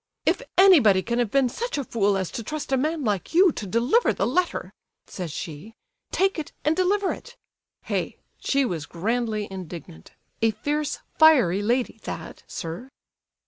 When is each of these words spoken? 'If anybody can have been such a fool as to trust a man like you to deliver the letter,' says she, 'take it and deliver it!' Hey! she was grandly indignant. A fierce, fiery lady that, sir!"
'If 0.25 0.41
anybody 0.57 1.03
can 1.03 1.19
have 1.19 1.29
been 1.29 1.47
such 1.47 1.77
a 1.77 1.83
fool 1.83 2.17
as 2.17 2.31
to 2.31 2.41
trust 2.41 2.71
a 2.71 2.75
man 2.75 3.03
like 3.03 3.35
you 3.35 3.51
to 3.51 3.67
deliver 3.67 4.11
the 4.11 4.25
letter,' 4.25 4.73
says 5.05 5.31
she, 5.31 5.75
'take 6.11 6.39
it 6.39 6.51
and 6.65 6.75
deliver 6.75 7.13
it!' 7.13 7.37
Hey! 7.83 8.17
she 8.39 8.65
was 8.65 8.87
grandly 8.87 9.47
indignant. 9.51 10.13
A 10.41 10.49
fierce, 10.49 10.97
fiery 11.19 11.61
lady 11.61 11.99
that, 12.05 12.41
sir!" 12.47 12.89